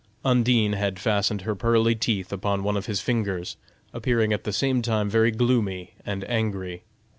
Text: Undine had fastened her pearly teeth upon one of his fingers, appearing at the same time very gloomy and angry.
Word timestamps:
Undine 0.25 0.73
had 0.73 0.97
fastened 0.99 1.41
her 1.41 1.53
pearly 1.53 1.93
teeth 1.93 2.33
upon 2.33 2.63
one 2.63 2.75
of 2.75 2.87
his 2.87 3.01
fingers, 3.01 3.55
appearing 3.93 4.33
at 4.33 4.45
the 4.45 4.51
same 4.51 4.81
time 4.81 5.07
very 5.11 5.29
gloomy 5.29 5.93
and 6.03 6.23
angry. 6.27 6.81